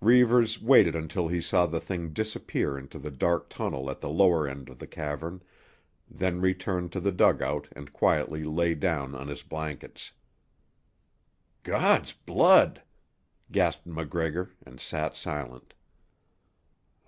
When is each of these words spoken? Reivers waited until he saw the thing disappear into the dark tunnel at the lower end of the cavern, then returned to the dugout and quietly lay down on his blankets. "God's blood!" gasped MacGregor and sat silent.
Reivers 0.00 0.60
waited 0.60 0.96
until 0.96 1.28
he 1.28 1.40
saw 1.40 1.64
the 1.64 1.78
thing 1.78 2.12
disappear 2.12 2.76
into 2.76 2.98
the 2.98 3.12
dark 3.12 3.48
tunnel 3.48 3.88
at 3.88 4.00
the 4.00 4.08
lower 4.08 4.48
end 4.48 4.68
of 4.68 4.80
the 4.80 4.86
cavern, 4.88 5.44
then 6.10 6.40
returned 6.40 6.90
to 6.90 6.98
the 6.98 7.12
dugout 7.12 7.68
and 7.70 7.92
quietly 7.92 8.42
lay 8.42 8.74
down 8.74 9.14
on 9.14 9.28
his 9.28 9.44
blankets. 9.44 10.10
"God's 11.62 12.12
blood!" 12.14 12.82
gasped 13.52 13.86
MacGregor 13.86 14.50
and 14.66 14.80
sat 14.80 15.14
silent. 15.16 15.72